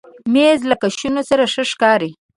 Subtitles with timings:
[0.33, 2.11] مېز له کوشنو سره ښه ښکاري.